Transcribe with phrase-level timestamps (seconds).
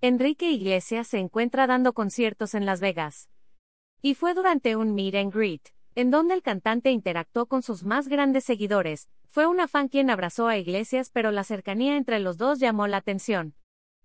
[0.00, 3.28] Enrique Iglesias se encuentra dando conciertos en Las Vegas.
[4.00, 8.06] Y fue durante un meet and greet, en donde el cantante interactuó con sus más
[8.06, 9.08] grandes seguidores.
[9.26, 12.98] Fue una fan quien abrazó a Iglesias, pero la cercanía entre los dos llamó la
[12.98, 13.56] atención.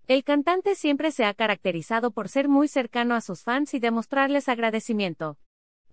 [0.08, 4.48] El cantante siempre se ha caracterizado por ser muy cercano a sus fans y demostrarles
[4.48, 5.38] agradecimiento.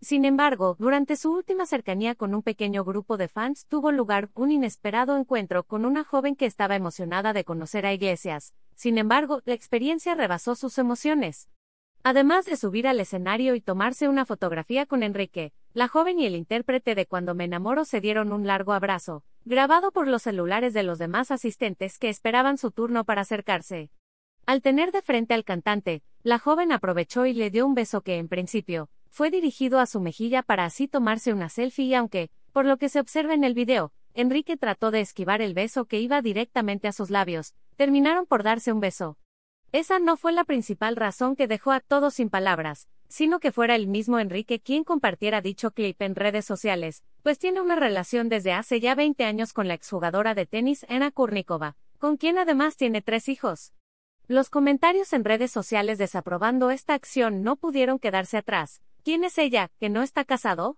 [0.01, 4.51] Sin embargo, durante su última cercanía con un pequeño grupo de fans tuvo lugar un
[4.51, 8.55] inesperado encuentro con una joven que estaba emocionada de conocer a Iglesias.
[8.81, 11.51] Sin embargo, la experiencia rebasó sus emociones.
[12.01, 16.35] Además de subir al escenario y tomarse una fotografía con Enrique, la joven y el
[16.35, 20.81] intérprete de Cuando me enamoro se dieron un largo abrazo, grabado por los celulares de
[20.81, 23.91] los demás asistentes que esperaban su turno para acercarse.
[24.47, 28.17] Al tener de frente al cantante, la joven aprovechó y le dio un beso que
[28.17, 32.65] en principio, fue dirigido a su mejilla para así tomarse una selfie y aunque, por
[32.65, 36.21] lo que se observa en el video, Enrique trató de esquivar el beso que iba
[36.23, 39.17] directamente a sus labios, terminaron por darse un beso.
[39.71, 43.73] Esa no fue la principal razón que dejó a todos sin palabras, sino que fuera
[43.73, 48.53] el mismo Enrique quien compartiera dicho clip en redes sociales, pues tiene una relación desde
[48.53, 53.01] hace ya 20 años con la exjugadora de tenis Ana Kurnikova, con quien además tiene
[53.01, 53.73] tres hijos.
[54.27, 58.83] Los comentarios en redes sociales desaprobando esta acción no pudieron quedarse atrás.
[59.03, 60.77] ¿Quién es ella, que no está casado?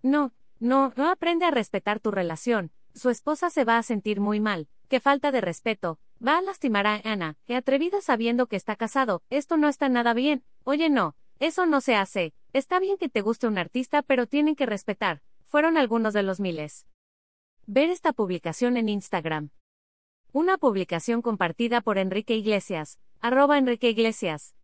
[0.00, 2.70] No, no, no aprende a respetar tu relación.
[2.94, 4.68] Su esposa se va a sentir muy mal.
[4.88, 5.98] Qué falta de respeto.
[6.26, 9.22] Va a lastimar a Ana, que atrevida sabiendo que está casado.
[9.30, 10.42] Esto no está nada bien.
[10.64, 11.14] Oye, no.
[11.38, 12.34] Eso no se hace.
[12.52, 15.22] Está bien que te guste un artista, pero tienen que respetar.
[15.44, 16.88] Fueron algunos de los miles.
[17.66, 19.50] Ver esta publicación en Instagram.
[20.32, 24.55] Una publicación compartida por Enrique Iglesias, arroba Enrique Iglesias.